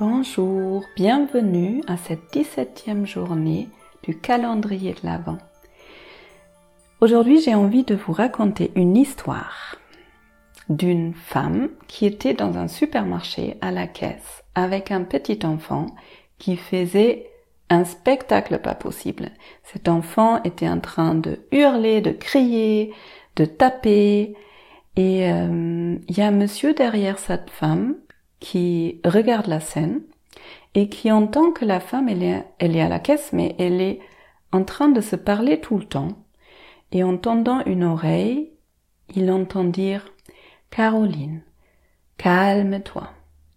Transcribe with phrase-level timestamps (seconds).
[0.00, 3.68] Bonjour, bienvenue à cette 17e journée
[4.04, 5.38] du calendrier de l'Avent.
[7.00, 9.74] Aujourd'hui, j'ai envie de vous raconter une histoire
[10.68, 15.86] d'une femme qui était dans un supermarché à la caisse avec un petit enfant
[16.38, 17.28] qui faisait
[17.68, 19.30] un spectacle pas possible.
[19.64, 22.94] Cet enfant était en train de hurler, de crier,
[23.34, 24.36] de taper,
[24.94, 27.96] et euh, il y a un monsieur derrière cette femme
[28.40, 30.02] qui regarde la scène
[30.74, 33.80] et qui entend que la femme, elle est, elle est à la caisse, mais elle
[33.80, 34.00] est
[34.52, 36.12] en train de se parler tout le temps.
[36.92, 38.52] Et en tendant une oreille,
[39.14, 40.12] il entend dire
[40.70, 41.42] Caroline,
[42.16, 43.10] calme-toi.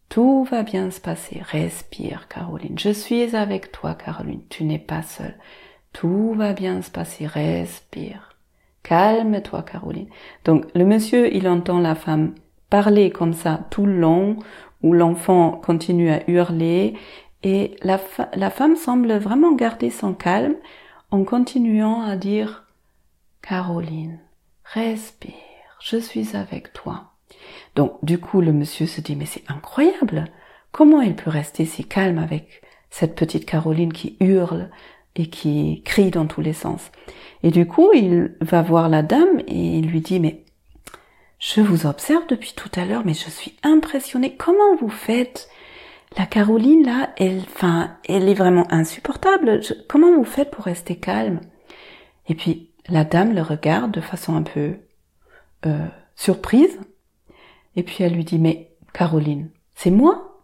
[0.09, 1.41] Tout va bien se passer.
[1.41, 2.77] Respire, Caroline.
[2.77, 4.41] Je suis avec toi, Caroline.
[4.50, 5.38] Tu n'es pas seule.
[5.94, 7.28] Tout va bien se passer.
[7.28, 8.36] Respire.
[8.84, 10.09] Calme-toi, Caroline.
[10.44, 12.36] Donc, le monsieur, il entend la femme
[12.69, 14.38] parler comme ça tout le long,
[14.84, 16.96] où l'enfant continue à hurler,
[17.44, 17.98] et la,
[18.50, 20.56] femme semble vraiment garder son calme
[21.10, 22.66] en continuant à dire
[23.42, 24.20] Caroline,
[24.64, 25.34] respire,
[25.82, 27.14] je suis avec toi.
[27.76, 30.26] Donc, du coup, le monsieur se dit, mais c'est incroyable.
[30.72, 34.70] Comment il peut rester si calme avec cette petite Caroline qui hurle
[35.16, 36.92] et qui crie dans tous les sens?
[37.42, 40.46] Et du coup, il va voir la dame et il lui dit, mais
[41.42, 44.36] je vous observe depuis tout à l'heure, mais je suis impressionnée.
[44.38, 45.50] Comment vous faites?
[46.17, 49.62] La Caroline, là, elle, enfin, elle est vraiment insupportable.
[49.89, 51.42] comment vous faites pour rester calme?
[52.28, 54.75] Et puis, la dame le regarde de façon un peu
[55.66, 56.80] euh, surprise.
[57.75, 60.44] Et puis elle lui dit, mais Caroline, c'est moi?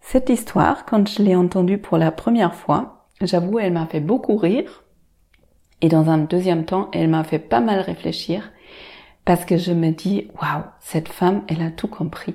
[0.00, 4.36] Cette histoire, quand je l'ai entendue pour la première fois, j'avoue, elle m'a fait beaucoup
[4.36, 4.84] rire.
[5.80, 8.50] Et dans un deuxième temps, elle m'a fait pas mal réfléchir
[9.24, 12.34] parce que je me dis, waouh, cette femme, elle a tout compris.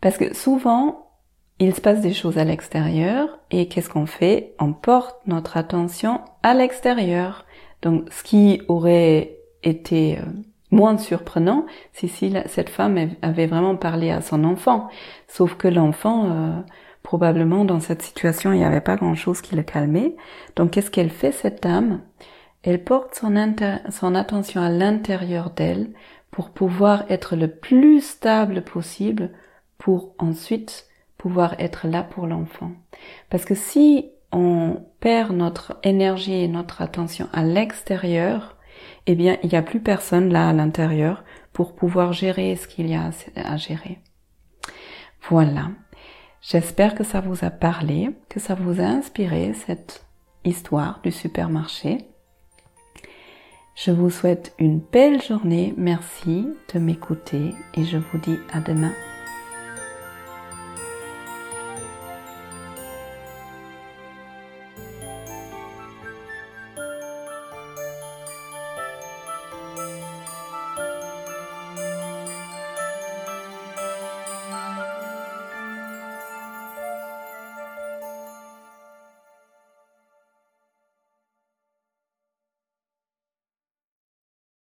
[0.00, 1.08] Parce que souvent,
[1.58, 4.54] il se passe des choses à l'extérieur et qu'est-ce qu'on fait?
[4.60, 7.46] On porte notre attention à l'extérieur.
[7.82, 10.22] Donc ce qui aurait été euh,
[10.70, 14.88] moins surprenant, c'est si cette femme avait vraiment parlé à son enfant.
[15.26, 16.60] Sauf que l'enfant, euh,
[17.02, 20.16] probablement dans cette situation, il n'y avait pas grand-chose qui le calmait.
[20.56, 22.00] Donc qu'est-ce qu'elle fait cette dame?
[22.62, 23.34] Elle porte son,
[23.90, 25.90] son attention à l'intérieur d'elle
[26.30, 29.30] pour pouvoir être le plus stable possible
[29.78, 30.86] pour ensuite
[31.16, 32.72] pouvoir être là pour l'enfant.
[33.30, 38.56] Parce que si on perd notre énergie et notre attention à l'extérieur,
[39.06, 42.88] eh bien, il n'y a plus personne là à l'intérieur pour pouvoir gérer ce qu'il
[42.88, 43.98] y a à gérer.
[45.28, 45.70] Voilà.
[46.40, 50.04] J'espère que ça vous a parlé, que ça vous a inspiré cette
[50.44, 52.08] histoire du supermarché.
[53.74, 58.92] Je vous souhaite une belle journée, merci de m'écouter et je vous dis à demain.